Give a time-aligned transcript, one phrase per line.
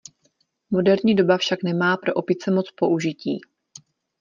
[0.69, 3.39] Moderní doba však nemá pro opice moc použití.